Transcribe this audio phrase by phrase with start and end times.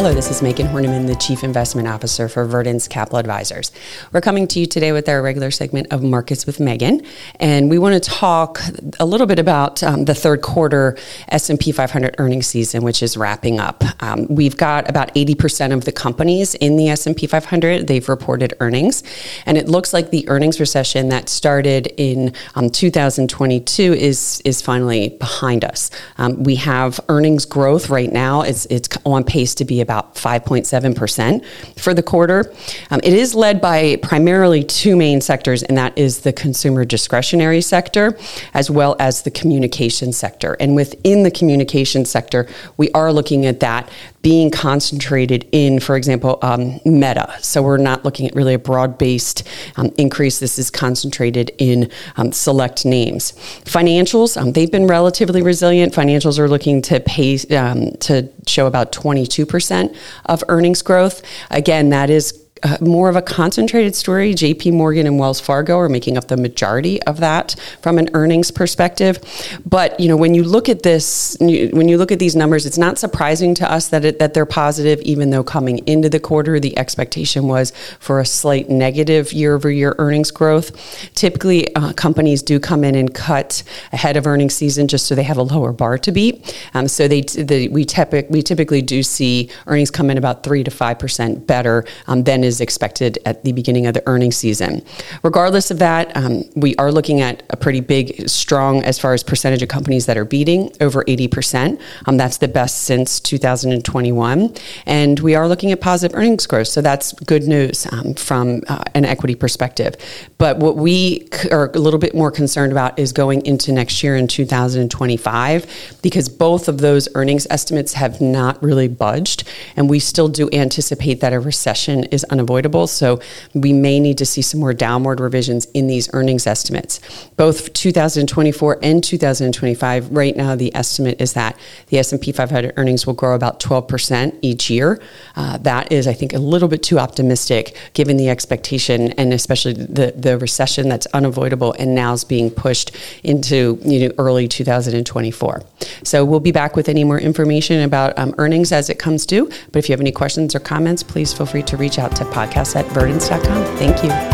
[0.00, 3.70] Hello, this is Megan Horneman, the Chief Investment Officer for Verdence Capital Advisors.
[4.12, 7.02] We're coming to you today with our regular segment of Markets with Megan,
[7.38, 8.62] and we want to talk
[8.98, 10.96] a little bit about um, the third quarter
[11.28, 13.84] S&P 500 earnings season, which is wrapping up.
[14.02, 17.86] Um, we've got about 80% of the companies in the S&P 500.
[17.86, 19.02] They've reported earnings,
[19.44, 25.10] and it looks like the earnings recession that started in um, 2022 is is finally
[25.10, 25.90] behind us.
[26.16, 28.40] Um, we have earnings growth right now.
[28.40, 31.44] It's it's on pace to be about 5.7%
[31.78, 32.52] for the quarter.
[32.90, 37.60] Um, it is led by primarily two main sectors, and that is the consumer discretionary
[37.60, 38.16] sector
[38.54, 40.56] as well as the communication sector.
[40.60, 43.88] And within the communication sector, we are looking at that
[44.22, 47.34] being concentrated in, for example, um, Meta.
[47.40, 49.46] So we're not looking at really a broad based
[49.76, 50.40] um, increase.
[50.40, 53.32] This is concentrated in um, select names.
[53.64, 55.94] Financials, um, they've been relatively resilient.
[55.94, 59.96] Financials are looking to pay um, to show about 22%
[60.26, 61.22] of earnings growth.
[61.50, 64.34] Again, that is uh, more of a concentrated story.
[64.34, 68.50] JP Morgan and Wells Fargo are making up the majority of that from an earnings
[68.50, 69.18] perspective.
[69.64, 72.78] But, you know, when you look at this, when you look at these numbers, it's
[72.78, 76.60] not surprising to us that it, that they're positive, even though coming into the quarter,
[76.60, 80.70] the expectation was for a slight negative year over year earnings growth.
[81.14, 85.22] Typically, uh, companies do come in and cut ahead of earnings season just so they
[85.22, 86.54] have a lower bar to beat.
[86.74, 87.86] Um, so they, they we,
[88.28, 92.49] we typically do see earnings come in about 3 to 5% better um, than is
[92.58, 94.82] expected at the beginning of the earnings season.
[95.22, 99.22] Regardless of that, um, we are looking at a pretty big, strong as far as
[99.22, 101.78] percentage of companies that are beating over 80%.
[102.06, 104.54] Um, that's the best since 2021.
[104.86, 106.68] And we are looking at positive earnings growth.
[106.68, 109.96] So that's good news um, from uh, an equity perspective.
[110.38, 114.16] But what we are a little bit more concerned about is going into next year
[114.16, 119.44] in 2025, because both of those earnings estimates have not really budged.
[119.76, 122.86] And we still do anticipate that a recession is unavoidable.
[122.86, 123.20] So
[123.54, 127.00] we may need to see some more downward revisions in these earnings estimates.
[127.36, 131.58] Both 2024 and 2025, right now the estimate is that
[131.88, 135.00] the S&P 500 earnings will grow about 12% each year.
[135.36, 139.74] Uh, that is, I think, a little bit too optimistic given the expectation and especially
[139.74, 142.92] the, the recession that's unavoidable and now is being pushed
[143.22, 145.62] into you know, early 2024.
[146.04, 149.50] So we'll be back with any more information about um, earnings as it comes due.
[149.72, 152.24] But if you have any questions or comments, please feel free to reach out to
[152.30, 153.64] podcast at verdence.com.
[153.76, 154.29] Thank you.